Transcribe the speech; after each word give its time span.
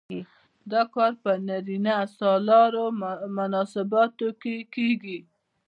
دا 0.71 0.81
کار 0.93 1.11
په 1.23 1.31
نارینه 1.47 1.95
سالارو 2.17 2.85
مناسباتو 3.37 4.27
کې 4.41 4.55
کیږي. 4.73 5.17